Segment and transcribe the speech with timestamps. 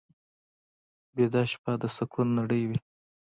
[1.15, 2.79] ویده شپه د سکوت نړۍ وي